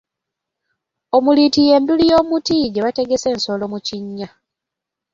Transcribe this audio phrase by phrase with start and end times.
[1.15, 4.27] Omuliiti ye nduli y'omuti gye bategesa ensolo mu kinnya